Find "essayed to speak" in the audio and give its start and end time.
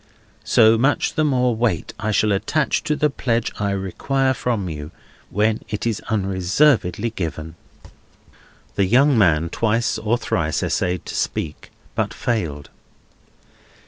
10.63-11.69